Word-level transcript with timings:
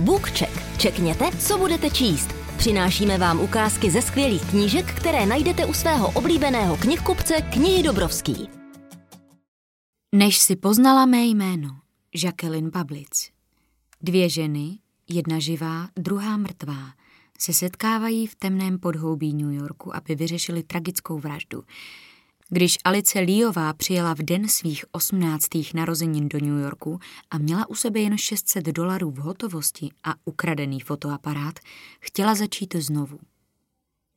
BookCheck. 0.00 0.78
Čekněte, 0.78 1.30
co 1.38 1.58
budete 1.58 1.90
číst. 1.90 2.28
Přinášíme 2.56 3.18
vám 3.18 3.40
ukázky 3.40 3.90
ze 3.90 4.02
skvělých 4.02 4.50
knížek, 4.50 4.94
které 4.94 5.26
najdete 5.26 5.66
u 5.66 5.74
svého 5.74 6.10
oblíbeného 6.10 6.76
knihkupce 6.76 7.34
Knihy 7.52 7.82
Dobrovský. 7.82 8.48
Než 10.14 10.38
si 10.38 10.56
poznala 10.56 11.06
mé 11.06 11.24
jméno, 11.24 11.68
Jacqueline 12.14 12.70
Bablic. 12.70 13.30
Dvě 14.02 14.28
ženy, 14.28 14.78
jedna 15.08 15.38
živá, 15.38 15.88
druhá 15.96 16.36
mrtvá, 16.36 16.92
se 17.38 17.52
setkávají 17.52 18.26
v 18.26 18.34
temném 18.34 18.78
podhoubí 18.78 19.34
New 19.34 19.52
Yorku, 19.52 19.96
aby 19.96 20.14
vyřešili 20.14 20.62
tragickou 20.62 21.18
vraždu. 21.18 21.62
Když 22.52 22.78
Alice 22.84 23.20
Leová 23.20 23.72
přijela 23.72 24.14
v 24.14 24.18
den 24.18 24.48
svých 24.48 24.84
18. 24.92 25.48
narozenin 25.74 26.28
do 26.28 26.38
New 26.38 26.58
Yorku 26.58 26.98
a 27.30 27.38
měla 27.38 27.70
u 27.70 27.74
sebe 27.74 28.00
jen 28.00 28.18
600 28.18 28.64
dolarů 28.66 29.10
v 29.10 29.16
hotovosti 29.16 29.88
a 30.04 30.14
ukradený 30.24 30.80
fotoaparát, 30.80 31.58
chtěla 32.00 32.34
začít 32.34 32.74
znovu. 32.74 33.18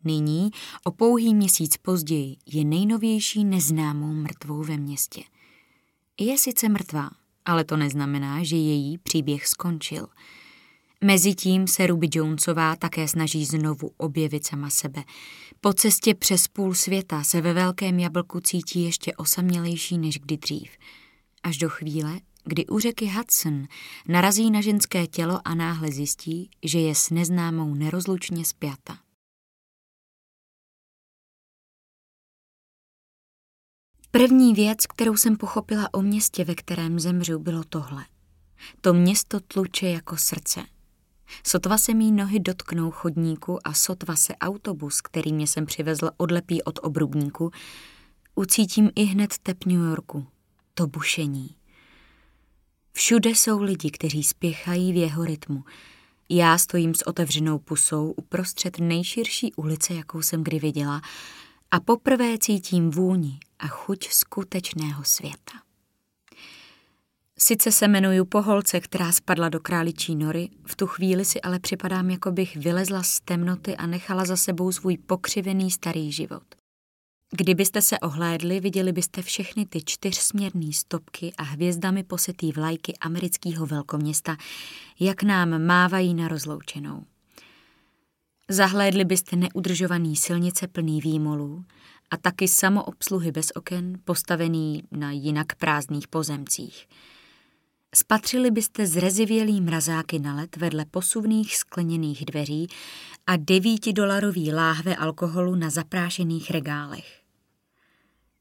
Nyní, 0.04 0.52
o 0.84 0.92
pouhý 0.92 1.36
měsíc 1.36 1.78
později, 1.78 2.38
je 2.46 2.66
nejnovější 2.66 3.44
neznámou 3.44 4.14
mrtvou 4.14 4.64
ve 4.64 4.78
městě. 4.78 5.24
Je 6.20 6.38
sice 6.38 6.70
mrtvá, 6.70 7.10
ale 7.46 7.64
to 7.64 7.78
neznamená, 7.78 8.44
že 8.44 8.56
její 8.56 8.98
příběh 8.98 9.48
skončil– 9.48 10.08
Mezitím 11.04 11.68
se 11.68 11.88
Ruby 11.88 12.10
Jonesová 12.14 12.76
také 12.76 13.08
snaží 13.08 13.46
znovu 13.46 13.92
objevit 13.98 14.48
sama 14.48 14.70
sebe. 14.70 15.04
Po 15.62 15.74
cestě 15.74 16.16
přes 16.16 16.48
půl 16.48 16.74
světa 16.74 17.24
se 17.24 17.42
ve 17.42 17.54
velkém 17.54 18.00
jablku 18.00 18.40
cítí 18.40 18.84
ještě 18.84 19.16
osamělejší 19.16 19.98
než 19.98 20.20
kdy 20.20 20.38
dřív. 20.38 20.72
Až 21.44 21.58
do 21.58 21.70
chvíle, 21.70 22.20
kdy 22.44 22.66
u 22.66 22.80
řeky 22.80 23.08
Hudson 23.08 23.68
narazí 24.08 24.52
na 24.52 24.62
ženské 24.62 25.08
tělo 25.08 25.40
a 25.46 25.56
náhle 25.56 25.92
zjistí, 25.92 26.50
že 26.64 26.80
je 26.80 26.96
s 26.96 27.10
neznámou 27.10 27.76
nerozlučně 27.76 28.46
spjata. 28.46 28.98
První 34.12 34.54
věc, 34.54 34.88
kterou 34.88 35.18
jsem 35.18 35.38
pochopila 35.38 35.94
o 35.94 36.02
městě, 36.02 36.44
ve 36.44 36.56
kterém 36.56 37.00
zemřu, 37.00 37.40
bylo 37.40 37.64
tohle. 37.64 38.06
To 38.82 38.94
město 38.94 39.40
tluče 39.40 39.88
jako 39.88 40.18
srdce. 40.18 40.66
Sotva 41.46 41.78
se 41.78 41.94
mý 41.94 42.12
nohy 42.12 42.40
dotknou 42.40 42.92
chodníku 42.92 43.68
a 43.68 43.74
sotva 43.74 44.16
se 44.16 44.36
autobus, 44.36 45.02
který 45.02 45.34
mě 45.34 45.48
sem 45.48 45.66
přivezl, 45.66 46.10
odlepí 46.18 46.64
od 46.64 46.80
obrubníku, 46.84 47.52
ucítím 48.36 48.92
i 48.96 49.04
hned 49.04 49.34
tep 49.44 49.66
New 49.66 49.82
Yorku. 49.82 50.28
To 50.74 50.88
bušení. 50.88 51.56
Všude 52.92 53.30
jsou 53.30 53.62
lidi, 53.62 53.92
kteří 53.92 54.24
spěchají 54.24 54.92
v 54.92 54.96
jeho 54.96 55.26
rytmu. 55.26 55.64
Já 56.30 56.58
stojím 56.58 56.96
s 56.96 57.08
otevřenou 57.08 57.60
pusou 57.60 58.12
uprostřed 58.12 58.80
nejširší 58.80 59.54
ulice, 59.54 59.94
jakou 59.94 60.22
jsem 60.22 60.44
kdy 60.44 60.60
viděla, 60.60 61.02
a 61.72 61.80
poprvé 61.80 62.38
cítím 62.38 62.92
vůni 62.92 63.40
a 63.60 63.68
chuť 63.68 64.10
skutečného 64.10 65.04
světa. 65.04 65.63
Sice 67.40 67.72
se 67.72 67.86
jmenuju 67.86 68.26
po 68.26 68.42
holce, 68.42 68.80
která 68.80 69.12
spadla 69.12 69.50
do 69.50 69.60
králičí 69.60 70.16
nory, 70.16 70.50
v 70.66 70.76
tu 70.76 70.88
chvíli 70.88 71.26
si 71.26 71.42
ale 71.42 71.60
připadám, 71.60 72.10
jako 72.10 72.32
bych 72.32 72.58
vylezla 72.58 73.04
z 73.04 73.20
temnoty 73.20 73.76
a 73.76 73.86
nechala 73.86 74.26
za 74.26 74.38
sebou 74.38 74.72
svůj 74.72 74.98
pokřivený 74.98 75.72
starý 75.72 76.12
život. 76.12 76.44
Kdybyste 77.32 77.82
se 77.82 78.00
ohlédli, 78.00 78.60
viděli 78.60 78.92
byste 78.92 79.22
všechny 79.22 79.66
ty 79.66 79.80
čtyřsměrné 79.86 80.74
stopky 80.74 81.34
a 81.38 81.44
hvězdami 81.44 82.04
posetý 82.04 82.52
vlajky 82.52 82.94
amerického 83.02 83.66
velkoměsta, 83.66 84.38
jak 85.00 85.24
nám 85.24 85.66
mávají 85.66 86.14
na 86.14 86.28
rozloučenou. 86.28 87.04
Zahlédli 88.50 89.06
byste 89.06 89.36
neudržovaný 89.36 90.16
silnice 90.16 90.68
plný 90.68 91.02
výmolů 91.02 91.66
a 92.12 92.18
taky 92.18 92.48
samoobsluhy 92.48 93.32
bez 93.32 93.52
oken, 93.56 94.00
postavený 94.04 94.84
na 94.92 95.12
jinak 95.12 95.56
prázdných 95.56 96.08
pozemcích– 96.08 96.88
Spatřili 97.96 98.52
byste 98.52 98.88
zrezivělý 98.88 99.62
mrazáky 99.62 100.20
na 100.20 100.36
led 100.36 100.56
vedle 100.56 100.86
posuvných 100.86 101.58
skleněných 101.58 102.26
dveří 102.26 102.68
a 103.28 103.36
devítidolarový 103.38 104.54
láhve 104.54 104.96
alkoholu 104.96 105.56
na 105.56 105.70
zaprášených 105.70 106.52
regálech. 106.52 107.22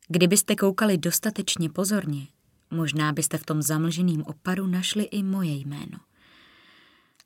Kdybyste 0.09 0.57
koukali 0.57 0.99
dostatečně 0.99 1.71
pozorně, 1.71 2.27
možná 2.71 3.13
byste 3.13 3.39
v 3.39 3.47
tom 3.47 3.63
zamlženým 3.63 4.23
oparu 4.23 4.67
našli 4.67 5.05
i 5.05 5.23
moje 5.23 5.53
jméno. 5.53 5.99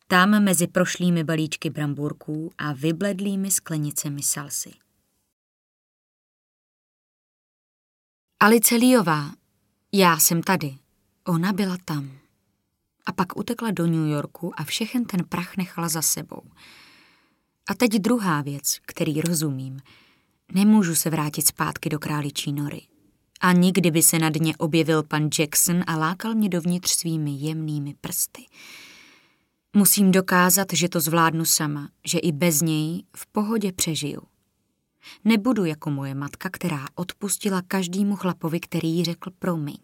Tam 0.07 0.45
mezi 0.45 0.67
prošlými 0.67 1.25
balíčky 1.25 1.71
bramburků 1.71 2.53
a 2.59 2.73
vybledlými 2.73 3.51
sklenicemi 3.51 4.23
salsy. 4.23 4.73
Alice 8.41 8.75
Líová, 8.75 9.33
já 9.93 10.19
jsem 10.19 10.43
tady, 10.43 10.79
Ona 11.27 11.53
byla 11.53 11.77
tam. 11.85 12.11
A 13.07 13.13
pak 13.13 13.39
utekla 13.39 13.71
do 13.71 13.87
New 13.87 14.07
Yorku 14.07 14.61
a 14.61 14.65
všechen 14.65 15.05
ten 15.05 15.25
prach 15.29 15.57
nechala 15.57 15.89
za 15.89 16.03
sebou. 16.03 16.43
A 17.69 17.75
teď 17.75 17.91
druhá 17.91 18.43
věc, 18.43 18.79
který 18.87 19.21
rozumím. 19.21 19.81
Nemůžu 20.53 20.95
se 20.95 21.11
vrátit 21.11 21.47
zpátky 21.47 21.89
do 21.89 21.99
králičí 21.99 22.53
nory. 22.53 22.81
A 23.41 23.53
nikdy 23.53 23.91
by 23.91 24.03
se 24.03 24.19
na 24.19 24.31
dně 24.31 24.57
objevil 24.57 25.03
pan 25.03 25.29
Jackson 25.39 25.85
a 25.87 25.97
lákal 25.97 26.35
mě 26.35 26.49
dovnitř 26.49 26.91
svými 26.91 27.31
jemnými 27.31 27.95
prsty. 28.01 28.47
Musím 29.77 30.13
dokázat, 30.13 30.67
že 30.73 30.89
to 30.89 31.01
zvládnu 31.01 31.45
sama, 31.45 31.91
že 32.05 32.19
i 32.19 32.33
bez 32.33 32.63
něj 32.63 33.05
v 33.17 33.27
pohodě 33.27 33.73
přežiju. 33.73 34.23
Nebudu 35.25 35.65
jako 35.65 35.91
moje 35.91 36.15
matka, 36.15 36.51
která 36.53 36.87
odpustila 36.95 37.63
každému 37.63 38.17
chlapovi, 38.17 38.61
který 38.61 38.89
jí 38.89 39.05
řekl 39.05 39.31
promiň. 39.39 39.79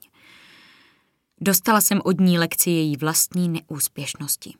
Dostala 1.44 1.80
jsem 1.80 2.00
od 2.04 2.20
ní 2.20 2.38
lekci 2.38 2.70
její 2.70 2.96
vlastní 2.96 3.48
neúspěšnosti. 3.48 4.54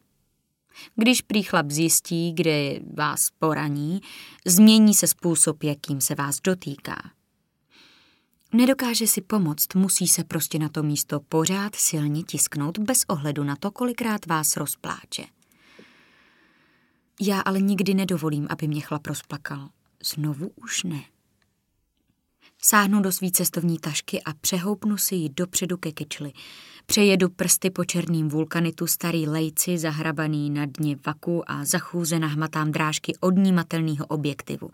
Když 0.96 1.20
prý 1.20 1.42
chlap 1.42 1.70
zjistí, 1.70 2.32
kde 2.32 2.80
vás 2.96 3.28
poraní, 3.38 4.00
změní 4.46 4.94
se 4.94 5.06
způsob, 5.06 5.62
jakým 5.62 6.00
se 6.00 6.14
vás 6.14 6.40
dotýká. 6.40 7.10
Nedokáže 8.52 9.06
si 9.06 9.20
pomoct, 9.20 9.74
musí 9.74 10.08
se 10.08 10.24
prostě 10.24 10.58
na 10.58 10.68
to 10.68 10.82
místo 10.82 11.20
pořád 11.20 11.74
silně 11.74 12.22
tisknout 12.22 12.78
bez 12.78 13.04
ohledu 13.08 13.44
na 13.44 13.56
to, 13.56 13.70
kolikrát 13.70 14.26
vás 14.26 14.56
rozpláče. 14.56 15.24
Já 17.20 17.40
ale 17.40 17.60
nikdy 17.60 17.94
nedovolím, 17.94 18.46
aby 18.50 18.68
mě 18.68 18.80
chlap 18.80 19.06
rozplakal. 19.06 19.68
Znovu 20.04 20.52
už 20.56 20.82
ne. 20.82 21.02
Sáhnu 22.62 23.02
do 23.02 23.12
svý 23.12 23.32
cestovní 23.32 23.78
tašky 23.78 24.22
a 24.22 24.32
přehoupnu 24.34 24.96
si 24.96 25.14
ji 25.14 25.28
dopředu 25.28 25.76
ke 25.76 25.92
kyčli. 25.92 26.32
Přejedu 26.86 27.28
prsty 27.28 27.70
po 27.70 27.84
černým 27.84 28.28
vulkanitu 28.28 28.86
starý 28.86 29.26
lejci 29.26 29.78
zahrabaný 29.78 30.50
na 30.50 30.66
dně 30.66 30.96
vaku 31.06 31.50
a 31.50 31.64
zachůze 31.64 32.18
nahmatám 32.18 32.72
drážky 32.72 33.12
odnímatelného 33.20 34.06
objektivu. 34.06 34.70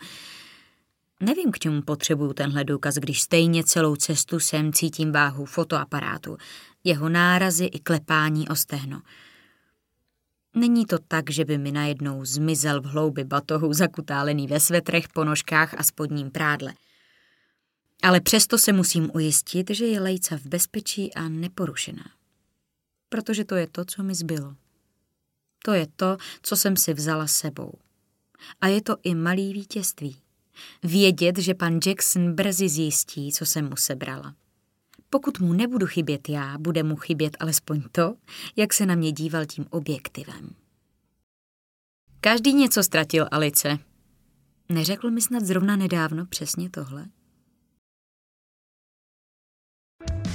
Nevím, 1.20 1.52
k 1.52 1.58
čemu 1.58 1.82
potřebuju 1.82 2.32
tenhle 2.32 2.64
důkaz, 2.64 2.94
když 2.94 3.20
stejně 3.20 3.64
celou 3.64 3.96
cestu 3.96 4.40
sem 4.40 4.72
cítím 4.72 5.12
váhu 5.12 5.44
fotoaparátu, 5.44 6.36
jeho 6.84 7.08
nárazy 7.08 7.64
i 7.64 7.78
klepání 7.78 8.48
o 8.48 8.56
stehno. 8.56 9.00
Není 10.54 10.86
to 10.86 10.98
tak, 11.08 11.30
že 11.30 11.44
by 11.44 11.58
mi 11.58 11.72
najednou 11.72 12.24
zmizel 12.24 12.80
v 12.80 12.84
hloubi 12.84 13.24
batohu 13.24 13.72
zakutálený 13.72 14.46
ve 14.46 14.60
svetrech, 14.60 15.08
ponožkách 15.08 15.74
a 15.78 15.82
spodním 15.82 16.30
prádle– 16.30 16.74
ale 18.02 18.20
přesto 18.20 18.58
se 18.58 18.72
musím 18.72 19.10
ujistit, 19.14 19.70
že 19.70 19.86
je 19.86 20.00
lejca 20.00 20.36
v 20.36 20.46
bezpečí 20.46 21.14
a 21.14 21.28
neporušená. 21.28 22.10
Protože 23.08 23.44
to 23.44 23.54
je 23.54 23.66
to, 23.66 23.84
co 23.84 24.02
mi 24.02 24.14
zbylo. 24.14 24.56
To 25.64 25.72
je 25.72 25.86
to, 25.96 26.16
co 26.42 26.56
jsem 26.56 26.76
si 26.76 26.94
vzala 26.94 27.26
sebou. 27.26 27.72
A 28.60 28.66
je 28.66 28.82
to 28.82 28.96
i 29.02 29.14
malý 29.14 29.52
vítězství. 29.52 30.16
Vědět, 30.82 31.38
že 31.38 31.54
pan 31.54 31.80
Jackson 31.86 32.34
brzy 32.34 32.68
zjistí, 32.68 33.32
co 33.32 33.46
jsem 33.46 33.68
mu 33.68 33.76
sebrala. 33.76 34.34
Pokud 35.10 35.40
mu 35.40 35.52
nebudu 35.52 35.86
chybět 35.86 36.28
já, 36.28 36.58
bude 36.58 36.82
mu 36.82 36.96
chybět 36.96 37.36
alespoň 37.40 37.82
to, 37.92 38.14
jak 38.56 38.72
se 38.72 38.86
na 38.86 38.94
mě 38.94 39.12
díval 39.12 39.46
tím 39.46 39.66
objektivem. 39.70 40.54
Každý 42.20 42.52
něco 42.52 42.82
ztratil, 42.82 43.28
Alice. 43.30 43.78
Neřekl 44.68 45.10
mi 45.10 45.22
snad 45.22 45.44
zrovna 45.44 45.76
nedávno 45.76 46.26
přesně 46.26 46.70
tohle? 46.70 47.06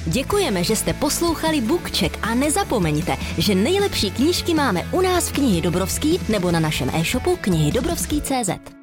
Děkujeme, 0.06 0.64
že 0.64 0.76
jste 0.76 0.94
poslouchali 0.94 1.62
BookCheck 1.62 2.18
a 2.22 2.36
nezapomeňte, 2.36 3.18
že 3.38 3.56
nejlepší 3.56 4.12
knížky 4.12 4.54
máme 4.54 4.84
u 4.92 5.02
nás 5.02 5.30
v 5.30 5.34
knihy 5.34 5.62
Dobrovský 5.62 6.20
nebo 6.30 6.52
na 6.52 6.60
našem 6.60 6.90
e-shopu 6.94 7.38
knihy 7.42 7.72
Dobrovský.cz. 7.72 8.83